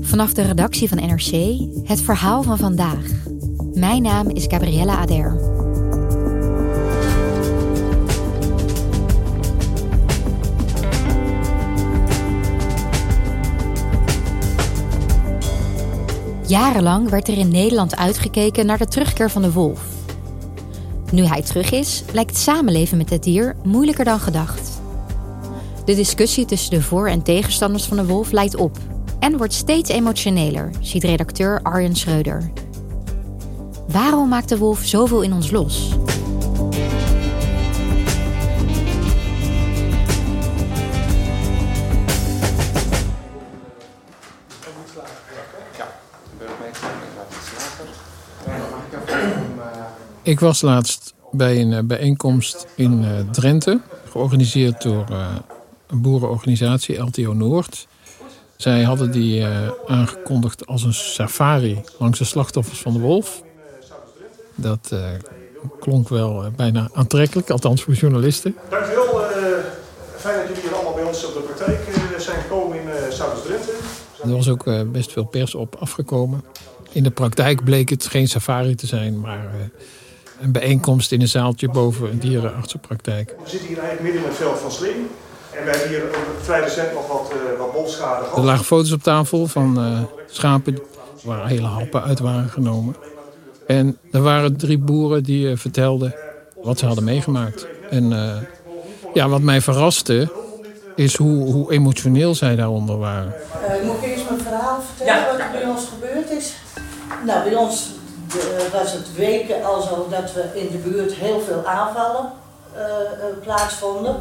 [0.00, 3.06] Vanaf de redactie van NRC het verhaal van vandaag.
[3.74, 5.40] Mijn naam is Gabriella Ader.
[16.46, 19.84] Jarenlang werd er in Nederland uitgekeken naar de terugkeer van de wolf.
[21.12, 24.80] Nu hij terug is, lijkt samenleven met het dier moeilijker dan gedacht.
[25.84, 28.78] De discussie tussen de voor- en tegenstanders van de wolf leidt op
[29.22, 32.52] en wordt steeds emotioneler, ziet redacteur Arjen Schreuder.
[33.88, 35.94] Waarom maakt de wolf zoveel in ons los?
[50.22, 55.36] Ik was laatst bij een eh, bijeenkomst in eh, Drenthe, georganiseerd door eh,
[55.86, 57.86] een boerenorganisatie, LTO Noord.
[58.62, 59.46] Zij hadden die
[59.86, 63.42] aangekondigd als een safari langs de slachtoffers van de wolf.
[64.54, 64.94] Dat
[65.80, 68.56] klonk wel bijna aantrekkelijk, althans voor journalisten.
[68.70, 69.20] Dankjewel.
[70.16, 71.80] fijn dat jullie hier allemaal bij ons op de praktijk
[72.18, 73.72] zijn gekomen in Zuid-Drenthe.
[74.22, 76.44] Er was ook best veel pers op afgekomen.
[76.92, 79.70] In de praktijk bleek het geen safari te zijn, maar
[80.40, 83.34] een bijeenkomst in een zaaltje boven een dierenartsenpraktijk.
[83.42, 84.96] We zitten hier eigenlijk midden in het veld van Sling.
[85.56, 86.02] En we hebben hier
[86.40, 88.38] vrij recent nog wat, uh, wat bolschade gehad.
[88.38, 90.82] Er lagen foto's op tafel van uh, schapen
[91.22, 92.96] waar hele happen uit waren genomen.
[93.66, 96.14] En er waren drie boeren die uh, vertelden
[96.62, 97.66] wat ze hadden meegemaakt.
[97.90, 98.10] En
[99.14, 100.32] ja, wat mij verraste
[100.96, 103.34] is hoe, hoe emotioneel zij daaronder waren.
[103.84, 105.30] moet ik eerst mijn verhaal vertellen ja.
[105.30, 106.54] wat er bij ons gebeurd is?
[107.26, 107.90] Nou, bij ons
[108.72, 112.32] was het weken al zo dat we in de buurt heel veel aanvallen
[112.76, 114.16] uh, plaatsvonden.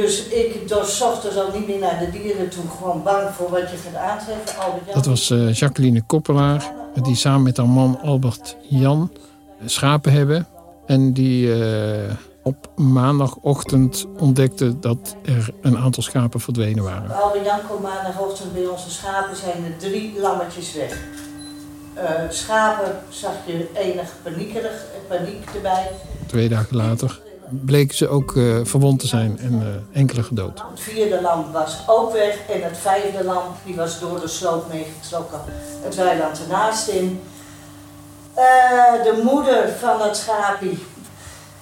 [0.00, 3.70] Dus ik dus ochtends al niet meer naar de dieren toe, gewoon bang voor wat
[3.70, 4.94] je gaat aantreffen.
[4.94, 6.72] Dat was uh, Jacqueline Koppelaar,
[7.02, 9.12] die samen met haar man Albert Jan
[9.64, 10.46] schapen hebben.
[10.86, 11.52] En die
[12.42, 17.22] op maandagochtend ontdekte dat er een aantal schapen verdwenen waren.
[17.22, 20.98] Albert Jan komt maandagochtend bij onze schapen, zijn er drie lammetjes weg.
[21.96, 25.90] Uh, schapen zag je enig paniekerig, paniek erbij.
[26.26, 27.20] Twee dagen later
[27.50, 30.62] bleken ze ook uh, verwond te zijn en uh, enkele gedood.
[30.70, 34.68] Het vierde lam was ook weg en het vijfde lam die was door de sloot
[34.72, 35.40] meegetrokken.
[35.82, 37.20] Het weiland ernaast in.
[39.04, 40.78] de moeder van het schapie,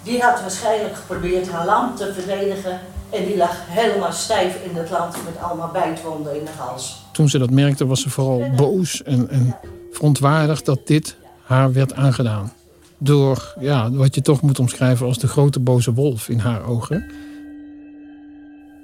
[0.02, 2.80] die had waarschijnlijk geprobeerd haar lam te verdedigen.
[3.10, 7.04] En die lag helemaal stijf in het land met allemaal bijtwonden in de hals.
[7.12, 9.56] Toen ze dat merkte was ze vooral boos en, en
[9.92, 12.52] verontwaardigd dat dit haar werd aangedaan.
[12.98, 17.10] Door ja, wat je toch moet omschrijven als de grote boze wolf in haar ogen.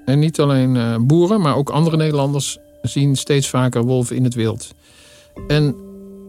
[0.04, 4.34] En niet alleen uh, boeren, maar ook andere Nederlanders zien steeds vaker wolven in het
[4.34, 4.74] wild.
[5.46, 5.74] En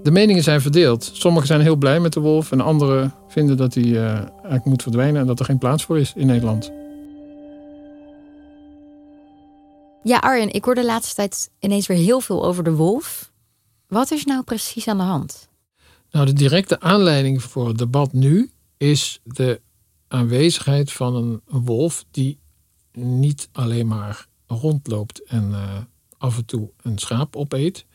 [0.03, 1.09] de meningen zijn verdeeld.
[1.13, 4.81] Sommigen zijn heel blij met de wolf en anderen vinden dat hij uh, eigenlijk moet
[4.81, 6.71] verdwijnen en dat er geen plaats voor is in Nederland.
[10.03, 13.31] Ja, Arjen, ik hoor de laatste tijd ineens weer heel veel over de wolf.
[13.87, 15.47] Wat is nou precies aan de hand?
[16.13, 19.61] Nou, de directe aanleiding voor het debat nu is de
[20.07, 22.39] aanwezigheid van een wolf die
[22.91, 25.77] niet alleen maar rondloopt en uh,
[26.17, 27.85] af en toe een schaap opeet,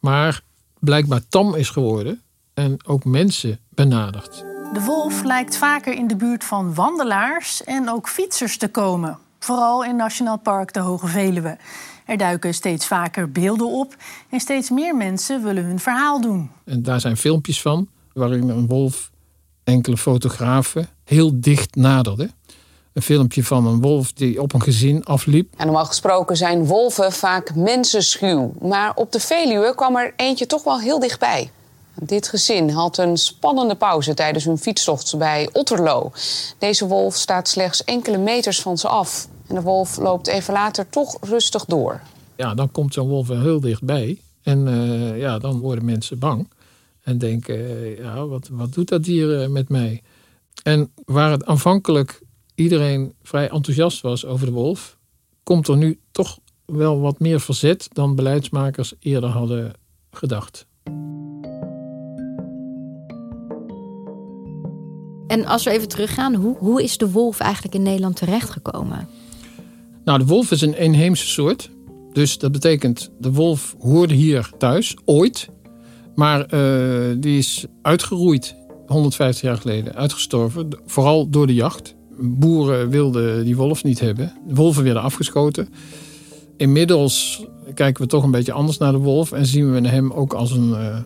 [0.00, 0.42] maar
[0.78, 2.22] blijkbaar tam is geworden
[2.54, 4.36] en ook mensen benadert.
[4.72, 9.18] De wolf lijkt vaker in de buurt van wandelaars en ook fietsers te komen.
[9.38, 11.56] Vooral in Nationaal Park de Hoge Veluwe.
[12.06, 13.96] Er duiken steeds vaker beelden op
[14.30, 16.50] en steeds meer mensen willen hun verhaal doen.
[16.64, 19.10] En daar zijn filmpjes van waarin een wolf
[19.64, 22.30] enkele fotografen heel dicht naderde.
[22.92, 25.54] een filmpje van een wolf die op een gezin afliep.
[25.56, 28.52] En normaal gesproken zijn wolven vaak mensenschuw.
[28.60, 31.50] Maar op de Veluwe kwam er eentje toch wel heel dichtbij.
[32.02, 36.10] Dit gezin had een spannende pauze tijdens hun fietstocht bij Otterlo.
[36.58, 39.28] Deze wolf staat slechts enkele meters van ze af.
[39.46, 42.00] En de wolf loopt even later toch rustig door.
[42.36, 44.20] Ja, dan komt zo'n wolf wel heel dichtbij.
[44.42, 46.48] En uh, ja, dan worden mensen bang.
[47.02, 50.02] En denken, uh, ja, wat, wat doet dat dier uh, met mij?
[50.62, 52.22] En waar het aanvankelijk
[52.54, 54.96] iedereen vrij enthousiast was over de wolf,
[55.42, 59.72] komt er nu toch wel wat meer verzet dan beleidsmakers eerder hadden
[60.10, 60.66] gedacht.
[65.28, 69.08] En als we even teruggaan, hoe, hoe is de wolf eigenlijk in Nederland terechtgekomen?
[70.04, 71.70] Nou, de wolf is een inheemse soort.
[72.12, 75.48] Dus dat betekent, de wolf hoorde hier thuis, ooit.
[76.14, 80.68] Maar uh, die is uitgeroeid 150 jaar geleden, uitgestorven.
[80.86, 81.94] Vooral door de jacht.
[82.20, 84.32] Boeren wilden die wolf niet hebben.
[84.46, 85.68] De wolven werden afgeschoten.
[86.56, 87.44] Inmiddels
[87.74, 89.32] kijken we toch een beetje anders naar de wolf.
[89.32, 90.98] En zien we hem ook als een uh,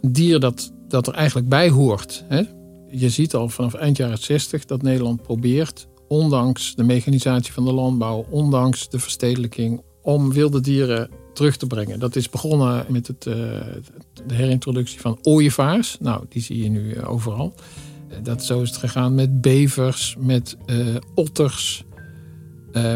[0.00, 2.24] dier dat, dat er eigenlijk bij hoort.
[2.28, 2.42] Hè?
[2.90, 7.72] Je ziet al vanaf eind jaren 60 dat Nederland probeert, ondanks de mechanisatie van de
[7.72, 11.98] landbouw, ondanks de verstedelijking, om wilde dieren terug te brengen.
[11.98, 13.34] Dat is begonnen met het, uh,
[14.26, 15.96] de herintroductie van ooievaars.
[16.00, 17.54] Nou, die zie je nu uh, overal.
[18.10, 20.56] Uh, dat, zo is het gegaan met bevers, met
[21.14, 21.84] otters,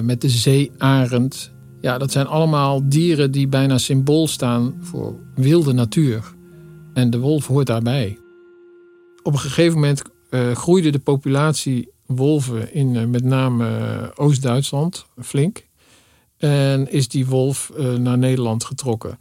[0.02, 1.52] met de zeearend.
[1.80, 6.34] Ja, dat zijn allemaal dieren die bijna symbool staan voor wilde natuur.
[6.94, 8.18] En de wolf hoort daarbij.
[9.22, 10.02] Op een gegeven moment
[10.52, 15.66] groeide de populatie wolven in met name Oost-Duitsland flink.
[16.36, 19.19] En is die wolf naar Nederland getrokken.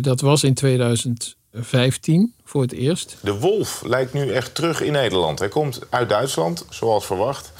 [0.00, 3.16] Dat was in 2015 voor het eerst.
[3.22, 5.38] De wolf lijkt nu echt terug in Nederland.
[5.38, 7.52] Hij komt uit Duitsland, zoals verwacht.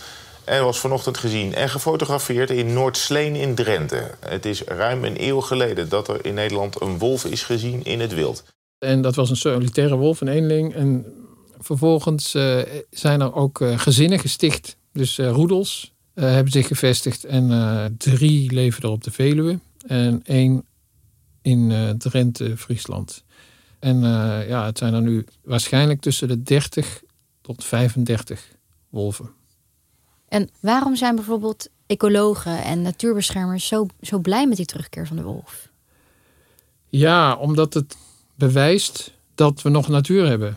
[0.44, 4.10] En was vanochtend gezien en gefotografeerd in Noordsleen in Drenthe.
[4.20, 8.00] Het is ruim een eeuw geleden dat er in Nederland een wolf is gezien in
[8.00, 8.44] het wild.
[8.78, 10.74] En dat was een solitaire wolf, een eenling.
[10.74, 11.06] En
[11.60, 12.60] vervolgens uh,
[12.90, 14.76] zijn er ook gezinnen gesticht.
[14.92, 17.24] Dus roedels, uh, hebben zich gevestigd.
[17.24, 19.58] En drie leven er op de Veluwe.
[19.86, 20.64] En één
[21.42, 23.24] in Drenthe, Friesland.
[23.78, 24.00] En
[24.48, 27.02] ja, het zijn er nu waarschijnlijk tussen de 30
[27.40, 28.48] tot 35
[28.88, 29.30] wolven.
[30.28, 35.22] En waarom zijn bijvoorbeeld ecologen en natuurbeschermers zo, zo blij met die terugkeer van de
[35.22, 35.68] wolf?
[36.88, 37.96] Ja, omdat het
[38.34, 40.56] bewijst dat we nog natuur hebben.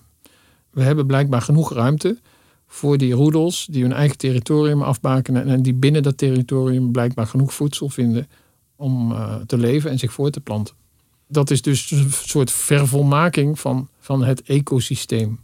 [0.73, 2.17] We hebben blijkbaar genoeg ruimte
[2.67, 7.53] voor die roedels die hun eigen territorium afbakenen en die binnen dat territorium blijkbaar genoeg
[7.53, 8.27] voedsel vinden
[8.75, 10.75] om uh, te leven en zich voor te planten.
[11.27, 15.39] Dat is dus een soort vervolmaking van, van het ecosysteem.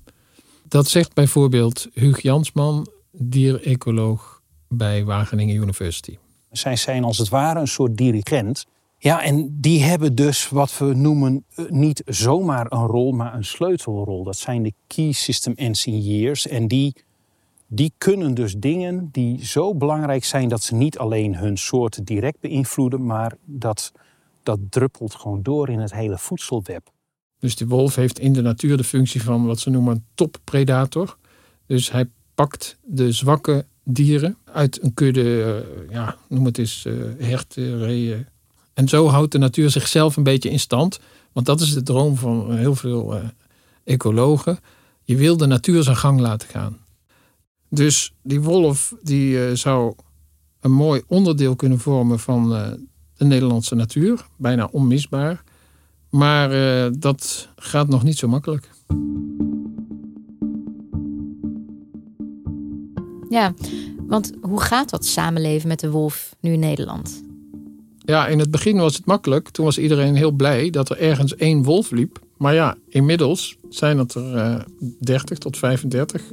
[0.68, 6.18] Dat zegt bijvoorbeeld Huug Jansman, dierecoloog bij Wageningen University.
[6.52, 8.66] Zij zijn als het ware een soort dirigent.
[9.02, 14.24] Ja, en die hebben dus wat we noemen niet zomaar een rol, maar een sleutelrol.
[14.24, 16.48] Dat zijn de Key System Engineers.
[16.48, 16.94] En die
[17.72, 22.40] die kunnen dus dingen die zo belangrijk zijn dat ze niet alleen hun soort direct
[22.40, 23.92] beïnvloeden, maar dat,
[24.44, 26.92] dat druppelt gewoon door in het hele voedselweb.
[27.40, 31.18] Dus de wolf heeft in de natuur de functie van wat ze noemen toppredator.
[31.66, 37.04] Dus hij pakt de zwakke dieren uit een kudde, uh, ja, noem het eens, uh,
[37.18, 38.28] herten, reeën.
[38.80, 41.00] En zo houdt de natuur zichzelf een beetje in stand.
[41.32, 43.24] Want dat is de droom van heel veel uh,
[43.84, 44.60] ecologen.
[45.04, 46.78] Je wil de natuur zijn gang laten gaan.
[47.70, 49.94] Dus die wolf die uh, zou
[50.60, 52.68] een mooi onderdeel kunnen vormen van uh,
[53.16, 54.26] de Nederlandse natuur.
[54.38, 55.44] Bijna onmisbaar.
[56.10, 56.50] Maar
[57.00, 58.70] dat gaat nog niet zo makkelijk.
[63.30, 63.54] Ja,
[64.08, 67.28] want hoe gaat dat samenleven met de wolf nu in Nederland?
[68.10, 69.50] Ja, in het begin was het makkelijk.
[69.50, 72.20] Toen was iedereen heel blij dat er ergens één wolf liep.
[72.38, 74.66] Maar ja, inmiddels zijn het er
[75.00, 76.24] 30 tot 35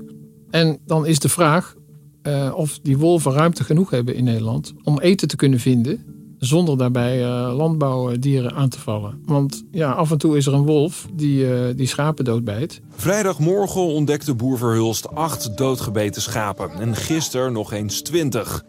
[0.51, 1.75] en dan is de vraag
[2.23, 6.05] uh, of die wolven ruimte genoeg hebben in Nederland om eten te kunnen vinden
[6.39, 9.23] zonder daarbij uh, landbouwdieren aan te vallen.
[9.25, 12.81] Want ja, af en toe is er een wolf die, die schapen doodbijt.
[12.97, 16.71] Vrijdagmorgen ontdekte boer Verhulst acht doodgebeten schapen.
[16.71, 18.65] En gisteren nog eens twintig.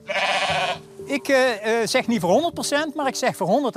[1.08, 1.38] Ik uh,
[1.86, 2.54] zeg niet voor
[2.92, 3.72] 100%, maar ik zeg voor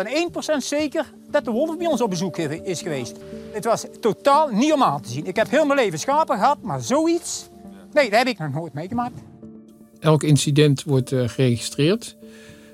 [0.55, 3.17] 101% zeker dat de wolf bij ons op bezoek is geweest.
[3.53, 5.27] Het was totaal niet om aan te zien.
[5.27, 7.49] Ik heb heel mijn leven schapen gehad, maar zoiets...
[7.93, 9.21] Nee, dat heb ik nog nooit meegemaakt.
[9.99, 12.17] Elk incident wordt uh, geregistreerd.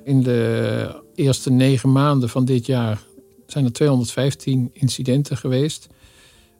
[0.05, 3.03] In de eerste negen maanden van dit jaar
[3.47, 5.89] zijn er 215 incidenten geweest.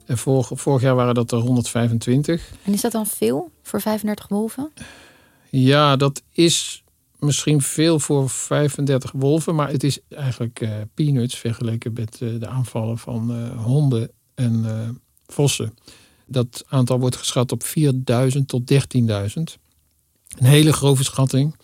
[0.05, 2.51] En vorig, vorig jaar waren dat er 125.
[2.63, 4.71] En is dat dan veel voor 35 wolven?
[5.49, 6.83] Ja, dat is
[7.19, 12.47] misschien veel voor 35 wolven, maar het is eigenlijk uh, peanuts vergeleken met uh, de
[12.47, 15.73] aanvallen van uh, honden en vossen.
[16.25, 18.77] Dat aantal wordt geschat op 4000 tot 13.000.
[20.37, 21.55] Een hele grove schatting.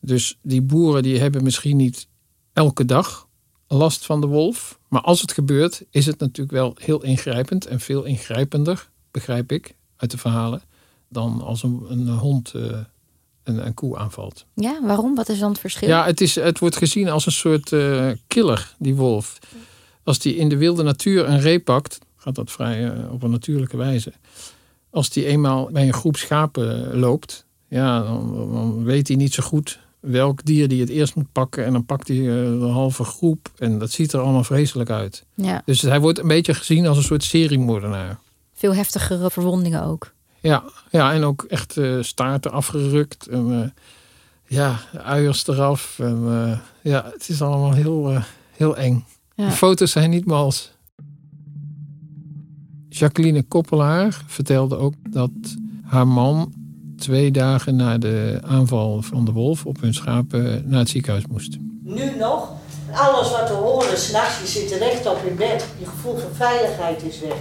[0.00, 2.08] Dus die boeren die hebben misschien niet
[2.52, 3.28] elke dag
[3.68, 4.78] last van de wolf.
[4.88, 9.74] Maar als het gebeurt, is het natuurlijk wel heel ingrijpend en veel ingrijpender, begrijp ik
[9.96, 10.62] uit de verhalen,
[11.08, 12.52] dan als een, een hond
[13.46, 14.46] een, een, koe aanvalt.
[14.54, 15.14] Ja, waarom?
[15.14, 15.88] Wat is dan het verschil?
[15.88, 19.38] Ja, het, is, het wordt gezien als een soort uh, killer, die wolf.
[20.02, 23.30] Als die in de wilde natuur een ree pakt, gaat dat vrij uh, op een
[23.30, 24.12] natuurlijke wijze.
[24.90, 29.42] Als die eenmaal bij een groep schapen loopt, ja, dan, dan weet hij niet zo
[29.42, 31.64] goed welk dier die het eerst moet pakken.
[31.64, 33.50] En dan pakt hij de halve groep.
[33.58, 35.24] En dat ziet er allemaal vreselijk uit.
[35.34, 35.62] Ja.
[35.64, 38.18] Dus hij wordt een beetje gezien als een soort seriemoordenaar.
[38.52, 40.14] Veel heftigere verwondingen ook.
[40.40, 43.26] Ja, ja en ook echt uh, staarten afgerukt.
[43.26, 43.68] En uh,
[44.46, 45.98] ja, uiers eraf.
[45.98, 46.58] En uh,
[46.92, 49.04] ja, het is allemaal heel, heel eng.
[49.34, 49.46] Ja.
[49.46, 50.74] De foto's zijn niet mals.
[52.88, 55.30] Jacqueline Koppelaar vertelde ook dat
[55.84, 56.52] haar man
[56.96, 61.56] twee dagen na de aanval van de wolf op hun schapen naar het ziekenhuis moest.
[61.82, 62.52] Nu nog,
[62.92, 67.20] alles wat we horen, s'nachts, je zit rechtop in bed, je gevoel van veiligheid is
[67.20, 67.36] weg.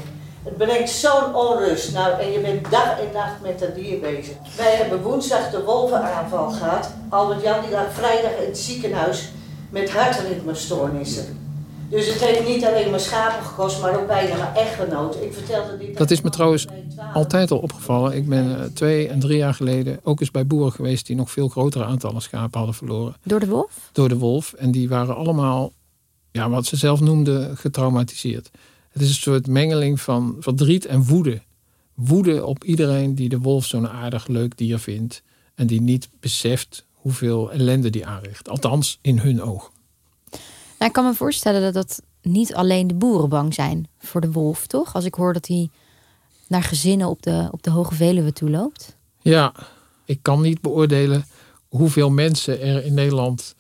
[0.45, 1.93] Het brengt zo'n onrust.
[1.93, 4.33] Nou, en je bent dag en nacht met dat dier bezig.
[4.57, 6.89] Wij hebben woensdag de wolvenaanval gehad.
[7.09, 9.29] Albert Jan die lag vrijdag in het ziekenhuis
[9.69, 11.43] met hartritmestoornissen.
[11.89, 15.15] Dus het heeft niet alleen maar schapen gekost, maar ook bijna mijn echtgenoot.
[15.21, 15.97] Ik vertelde dit.
[15.97, 16.67] Dat is me trouwens
[17.13, 18.15] altijd al opgevallen.
[18.15, 21.31] Ik ben uh, twee en drie jaar geleden ook eens bij boeren geweest die nog
[21.31, 23.15] veel grotere aantallen schapen hadden verloren.
[23.23, 23.89] Door de wolf?
[23.91, 24.53] Door de wolf.
[24.53, 25.71] En die waren allemaal,
[26.31, 28.49] ja, wat ze zelf noemden, getraumatiseerd.
[28.95, 31.41] Het is een soort mengeling van verdriet en woede.
[31.93, 35.21] Woede op iedereen die de wolf zo'n aardig leuk dier vindt.
[35.55, 38.49] En die niet beseft hoeveel ellende die aanricht.
[38.49, 39.71] Althans, in hun ogen.
[40.31, 44.31] Nou, ik kan me voorstellen dat dat niet alleen de boeren bang zijn voor de
[44.31, 44.95] wolf, toch?
[44.95, 45.69] Als ik hoor dat hij
[46.47, 48.95] naar gezinnen op de, op de Hoge Veluwe toe loopt.
[49.21, 49.53] Ja,
[50.05, 51.25] ik kan niet beoordelen
[51.67, 53.54] hoeveel mensen er in Nederland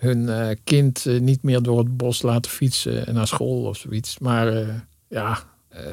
[0.00, 4.18] hun uh, kind uh, niet meer door het bos laten fietsen naar school of zoiets.
[4.18, 4.66] Maar
[5.08, 5.42] ja,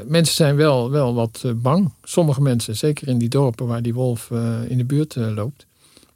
[0.05, 1.93] mensen zijn wel, wel wat bang.
[2.03, 4.31] Sommige mensen, zeker in die dorpen waar die wolf
[4.67, 5.65] in de buurt loopt.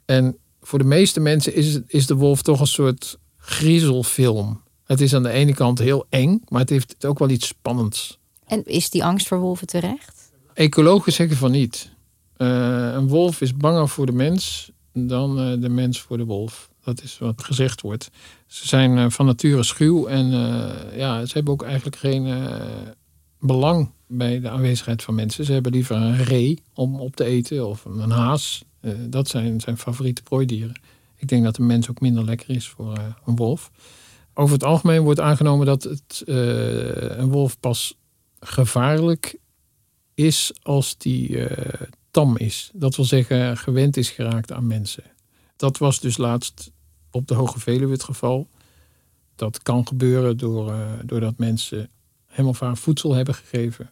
[0.04, 4.60] En voor de meeste mensen is, is de wolf toch een soort griezelfilm.
[4.84, 8.18] Het is aan de ene kant heel eng, maar het heeft ook wel iets spannends.
[8.46, 10.32] En is die angst voor wolven terecht?
[10.54, 11.90] Ecologen zeggen van niet.
[12.36, 12.48] Uh,
[12.92, 16.70] een wolf is banger voor de mens dan uh, de mens voor de wolf.
[16.84, 18.10] Dat is wat gezegd wordt.
[18.46, 20.26] Ze zijn uh, van nature schuw en
[20.96, 22.48] ja, ze hebben ook eigenlijk geen
[23.40, 25.44] belang bij de aanwezigheid van mensen.
[25.44, 28.64] Ze hebben liever een ree om op te eten of een haas.
[29.08, 30.80] dat zijn zijn favoriete prooidieren.
[31.16, 33.70] Ik denk dat een mens ook minder lekker is voor een wolf.
[34.34, 37.94] Over het algemeen wordt aangenomen dat het, een wolf pas
[38.40, 39.38] gevaarlijk
[40.14, 41.46] is als die
[42.10, 42.70] tam is.
[42.74, 45.04] Dat wil zeggen gewend is geraakt aan mensen.
[45.62, 46.70] Dat was dus laatst
[47.10, 48.48] op de Hoge Veluwe het geval.
[49.36, 51.90] Dat kan gebeuren door, uh, doordat mensen
[52.26, 53.90] hem of haar voedsel hebben gegeven.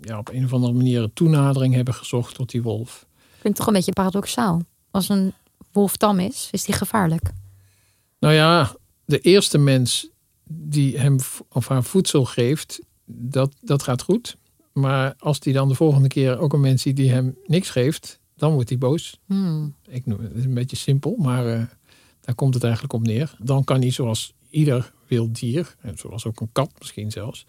[0.00, 3.06] Ja, op een of andere manier een toenadering hebben gezocht tot die wolf.
[3.10, 4.62] Ik vind het toch een beetje paradoxaal.
[4.90, 5.32] Als een
[5.72, 7.30] wolf tam is, is die gevaarlijk.
[8.18, 8.74] Nou ja,
[9.04, 10.08] de eerste mens
[10.44, 14.36] die hem of haar voedsel geeft, dat, dat gaat goed.
[14.72, 18.19] Maar als die dan de volgende keer ook een mens ziet die hem niks geeft,
[18.40, 19.18] dan wordt hij boos.
[19.26, 19.74] Hmm.
[19.88, 21.62] Ik noem het is een beetje simpel, maar uh,
[22.20, 23.36] daar komt het eigenlijk op neer.
[23.38, 27.46] Dan kan hij zoals ieder wild dier, en zoals ook een kat misschien zelfs,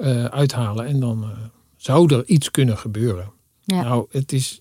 [0.00, 0.86] uh, uithalen.
[0.86, 1.30] En dan uh,
[1.76, 3.32] zou er iets kunnen gebeuren.
[3.64, 3.82] Ja.
[3.82, 4.60] Nou, het is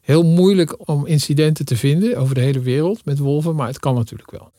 [0.00, 3.94] heel moeilijk om incidenten te vinden over de hele wereld met wolven, maar het kan
[3.94, 4.52] natuurlijk wel.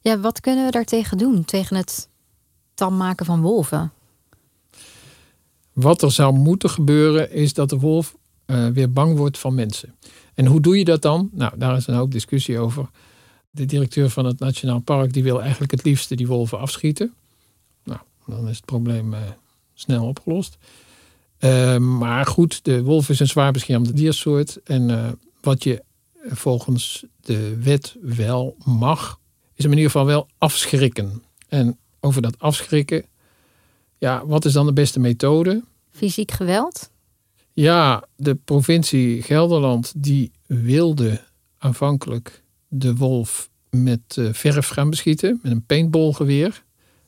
[0.00, 1.44] Ja, wat kunnen we daartegen doen?
[1.44, 2.08] Tegen het
[2.74, 3.92] tam maken van wolven?
[5.72, 9.94] Wat er zou moeten gebeuren is dat de wolf uh, weer bang wordt van mensen.
[10.34, 11.30] En hoe doe je dat dan?
[11.32, 12.88] Nou, daar is een hoop discussie over.
[13.50, 17.14] De directeur van het Nationaal Park die wil eigenlijk het liefste die wolven afschieten.
[17.84, 19.20] Nou, dan is het probleem uh,
[19.74, 20.56] snel opgelost.
[21.40, 24.62] Uh, maar goed, de wolf is een zwaar beschermde diersoort.
[24.62, 25.82] En wat je
[26.28, 29.18] volgens de wet wel mag,
[29.54, 31.22] is in ieder geval wel afschrikken.
[31.48, 33.04] En over dat afschrikken,
[33.98, 35.62] ja, wat is dan de beste methode?
[35.90, 36.90] Fysiek geweld?
[37.56, 41.20] Ja, de provincie Gelderland die wilde
[41.58, 46.62] aanvankelijk de wolf met uh, verf gaan beschieten, met een paintballgeweer.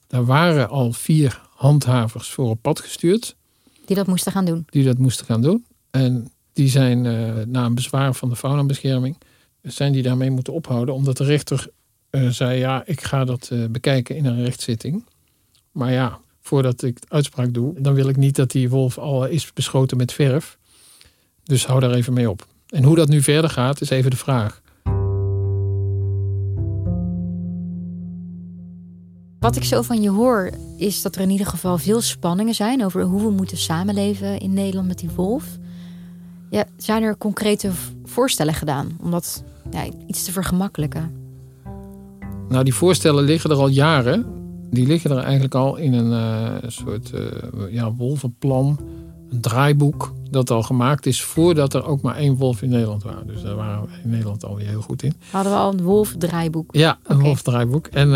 [0.06, 3.36] Daar waren al vier handhavers voor op pad gestuurd.
[3.84, 4.66] Die dat moesten gaan doen?
[4.70, 5.64] Die dat moesten gaan doen.
[5.90, 9.16] En Die zijn uh, na een bezwaar van de faunabescherming,
[9.62, 10.94] zijn die daarmee moeten ophouden.
[10.94, 11.68] Omdat de rechter
[12.10, 15.04] uh, zei, ja, ik ga dat uh, bekijken in een rechtszitting.
[15.72, 19.52] Maar ja, voordat ik uitspraak doe, dan wil ik niet dat die wolf al is
[19.52, 20.58] beschoten met verf.
[21.44, 22.46] Dus hou daar even mee op.
[22.68, 24.62] En hoe dat nu verder gaat, is even de vraag.
[29.38, 32.84] Wat ik zo van je hoor, is dat er in ieder geval veel spanningen zijn
[32.84, 35.44] over hoe we moeten samenleven in Nederland met die wolf.
[36.50, 37.70] Ja, zijn er concrete
[38.04, 41.24] voorstellen gedaan om dat ja, iets te vergemakkelijken?
[42.48, 44.35] Nou, die voorstellen liggen er al jaren.
[44.70, 47.20] Die liggen er eigenlijk al in een uh, soort uh,
[47.70, 48.78] ja, wolvenplan,
[49.30, 53.14] een draaiboek dat al gemaakt is voordat er ook maar één wolf in Nederland was.
[53.26, 55.14] Dus daar waren we in Nederland alweer heel goed in.
[55.30, 56.74] Hadden we al een wolfdraaiboek?
[56.74, 57.26] Ja, een okay.
[57.26, 57.86] wolfdraaiboek.
[57.86, 58.14] En uh,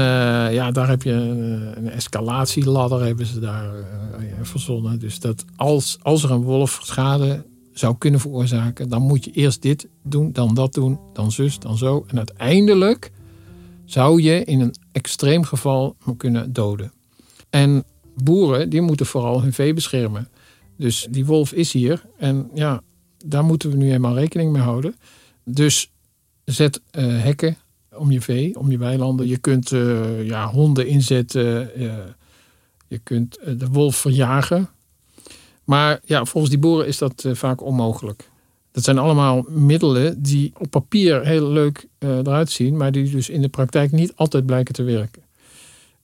[0.52, 3.84] ja, daar heb je een, een escalatieladder hebben ze daar uh,
[4.42, 4.98] verzonnen.
[4.98, 9.62] Dus dat als, als er een wolf schade zou kunnen veroorzaken, dan moet je eerst
[9.62, 12.04] dit doen, dan dat doen, dan zus, dan zo.
[12.06, 13.12] En uiteindelijk
[13.90, 16.92] zou je in een extreem geval kunnen doden.
[17.50, 17.84] En
[18.22, 20.28] boeren, die moeten vooral hun vee beschermen.
[20.76, 22.82] Dus die wolf is hier en ja,
[23.24, 24.96] daar moeten we nu eenmaal rekening mee houden.
[25.44, 25.90] Dus
[26.44, 27.56] zet uh, hekken
[27.94, 29.26] om je vee, om je weilanden.
[29.26, 31.70] Je kunt uh, ja, honden inzetten.
[31.82, 31.94] Uh,
[32.88, 34.68] je kunt de wolf verjagen.
[35.64, 38.29] Maar ja, volgens die boeren is dat vaak onmogelijk.
[38.72, 43.40] Dat zijn allemaal middelen die op papier heel leuk eruit zien, maar die dus in
[43.40, 45.22] de praktijk niet altijd blijken te werken.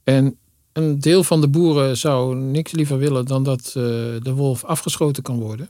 [0.04, 0.38] En
[0.72, 3.74] een deel van de boeren zou niks liever willen dan dat uh,
[4.22, 5.68] de wolf afgeschoten kan worden.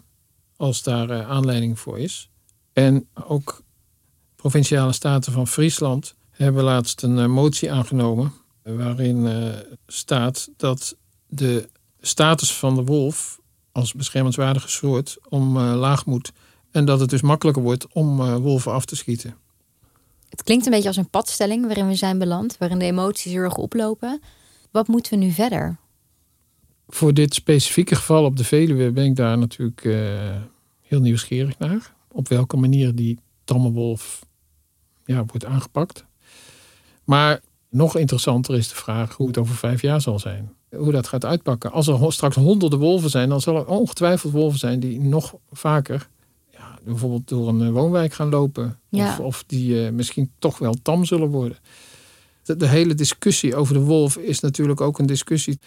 [0.57, 2.31] Als daar uh, aanleiding voor is.
[2.73, 3.63] En ook
[4.37, 8.33] provinciale staten van Friesland hebben laatst een motie aangenomen.
[8.63, 9.29] Waarin
[9.87, 11.69] staat dat de
[12.01, 13.41] status van de wolf
[13.73, 16.33] als beschermenswaardige soort omlaag moet.
[16.77, 19.37] En dat het dus makkelijker wordt om wolven af te schieten.
[20.29, 22.59] Het klinkt een beetje als een padstelling waarin we zijn beland.
[22.59, 24.21] Waarin de emoties heel erg oplopen.
[24.71, 25.77] Wat moeten we nu verder?
[26.89, 29.97] Voor dit specifieke geval op de Veluwe ben ik daar natuurlijk uh,
[30.81, 31.95] heel nieuwsgierig naar.
[32.09, 34.27] Op welke manier die tamme wolf
[35.05, 36.05] ja, wordt aangepakt.
[37.05, 40.53] Maar nog interessanter is de vraag hoe het over vijf jaar zal zijn.
[40.71, 41.73] Hoe dat gaat uitpakken.
[41.73, 46.09] Als er straks honderden wolven zijn, dan zal er ongetwijfeld wolven zijn die nog vaker
[46.87, 48.79] bijvoorbeeld door een woonwijk gaan lopen.
[48.89, 49.11] Ja.
[49.11, 51.59] Of, of die uh, misschien toch wel tam zullen worden.
[52.43, 55.59] De, de, hele discussie over de wolf is natuurlijk ook een discussie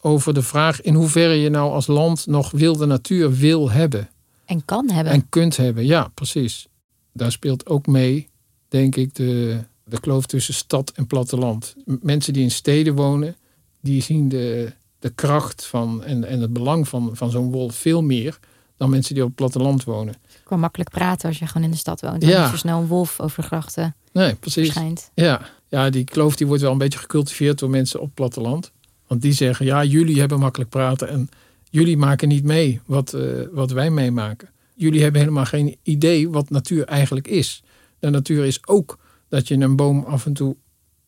[0.00, 4.10] over de vraag in hoeverre je nou als land nog wilde natuur wil hebben.
[4.44, 5.12] En kan hebben.
[5.12, 6.66] En kunt hebben, ja, precies.
[7.12, 8.28] Daar speelt ook mee,
[8.68, 11.74] denk ik, de, de kloof tussen stad en platteland.
[11.84, 13.36] Mensen die in steden wonen,
[13.80, 18.02] die zien de, de kracht van en, en het belang van, van zo'n wolf veel
[18.02, 18.38] meer
[18.82, 20.14] dan mensen die op het platteland wonen.
[20.14, 22.22] Ik kan makkelijk praten als je gewoon in de stad woont.
[22.22, 22.50] En Ja.
[22.50, 24.64] zo snel een wolf over de grachten Nee, precies.
[24.70, 25.10] verschijnt.
[25.14, 25.40] Ja.
[25.68, 28.72] ja, die kloof die wordt wel een beetje gecultiveerd door mensen op het platteland.
[29.06, 31.28] Want die zeggen, ja, jullie hebben makkelijk praten en
[31.70, 34.48] jullie maken niet mee wat, eh, wat wij meemaken.
[34.74, 37.62] Jullie hebben helemaal geen idee wat natuur eigenlijk is.
[37.98, 40.56] De natuur is ook dat je een boom af en toe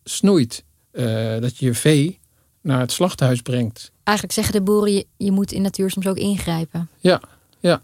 [0.04, 0.64] snoeit.
[0.90, 1.04] Eh,
[1.40, 2.18] dat je je vee
[2.60, 3.92] naar het slachthuis brengt.
[4.04, 6.88] Eigenlijk zeggen de boeren, je, je moet in natuur soms ook ingrijpen.
[7.00, 7.20] Ja,
[7.68, 7.80] ja.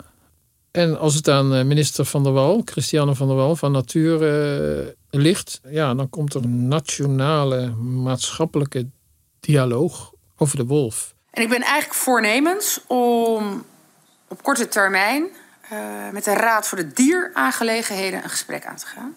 [0.71, 4.15] En als het aan eh, minister Van der Wal, Christiane Van der Wal, van Natuur
[4.23, 8.87] eh, ligt, ja, dan komt er een nationale maatschappelijke
[9.41, 11.15] dialoog over de wolf.
[11.31, 13.65] En ik ben eigenlijk voornemens om
[14.29, 15.29] op korte termijn
[15.73, 19.15] uh, met de Raad voor de Dieraangelegenheden een gesprek aan te gaan.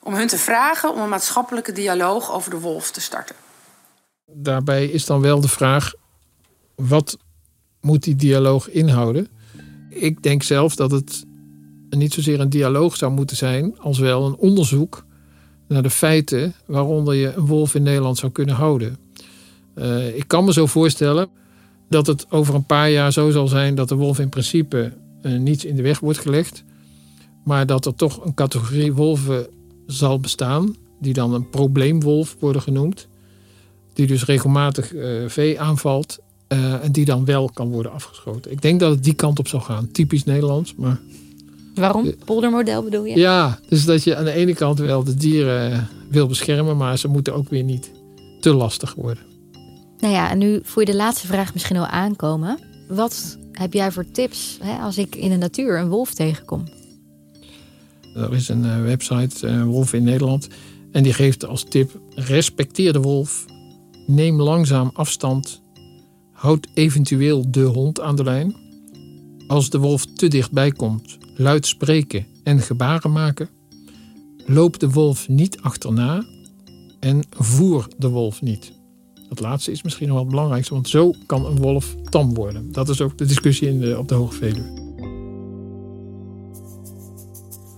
[0.00, 3.36] Om hun te vragen om een maatschappelijke dialoog over de wolf te starten.
[4.26, 5.92] Daarbij is dan wel de vraag,
[6.74, 7.16] wat
[7.80, 9.39] moet die dialoog inhouden?
[9.90, 11.24] Ik denk zelf dat het
[11.90, 15.04] niet zozeer een dialoog zou moeten zijn, als wel een onderzoek
[15.68, 18.98] naar de feiten waaronder je een wolf in Nederland zou kunnen houden.
[19.74, 21.28] Uh, ik kan me zo voorstellen
[21.88, 25.38] dat het over een paar jaar zo zal zijn dat de wolf in principe uh,
[25.38, 26.64] niets in de weg wordt gelegd,
[27.44, 29.46] maar dat er toch een categorie wolven
[29.86, 33.08] zal bestaan, die dan een probleemwolf worden genoemd,
[33.92, 36.18] die dus regelmatig uh, vee aanvalt
[36.52, 38.50] uh, en die dan wel kan worden afgeschoten.
[38.50, 39.90] Ik denk dat het die kant op zal gaan.
[39.90, 41.00] Typisch Nederlands, maar...
[41.74, 42.14] Waarom?
[42.24, 43.18] Poldermodel bedoel je?
[43.18, 46.76] Ja, dus dat je aan de ene kant wel de dieren wil beschermen...
[46.76, 47.90] maar ze moeten ook weer niet
[48.40, 49.22] te lastig worden.
[49.98, 52.58] Nou ja, en nu voel je de laatste vraag misschien al aankomen.
[52.88, 56.64] Wat heb jij voor tips hè, als ik in de natuur een wolf tegenkom?
[58.14, 60.48] Er is een website, uh, Wolf in Nederland...
[60.92, 62.00] en die geeft als tip...
[62.14, 63.44] respecteer de wolf,
[64.06, 65.59] neem langzaam afstand...
[66.40, 68.56] Houd eventueel de hond aan de lijn.
[69.46, 73.48] Als de wolf te dichtbij komt, luid spreken en gebaren maken.
[74.46, 76.24] Loop de wolf niet achterna
[77.00, 78.72] en voer de wolf niet.
[79.28, 82.72] Dat laatste is misschien nog wel het belangrijkste, want zo kan een wolf tam worden.
[82.72, 84.78] Dat is ook de discussie in de, op de Hoge Veluwe.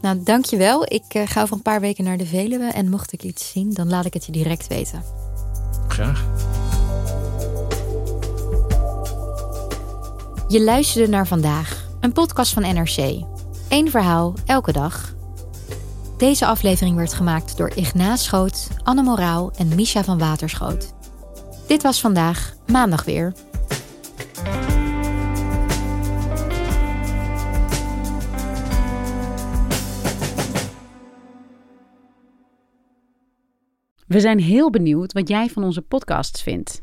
[0.03, 0.85] Nou, dankjewel.
[0.85, 3.73] Ik uh, ga over een paar weken naar de Veluwe en mocht ik iets zien,
[3.73, 5.03] dan laat ik het je direct weten.
[5.89, 6.51] Graag.
[10.53, 13.25] Je luisterde naar vandaag, een podcast van NRC.
[13.69, 15.15] Eén verhaal, elke dag.
[16.19, 20.93] Deze aflevering werd gemaakt door Ignaas Schoot, Anne Moraal en Misha van Waterschoot.
[21.67, 23.33] Dit was vandaag, maandag weer.
[34.07, 36.83] We zijn heel benieuwd wat jij van onze podcasts vindt.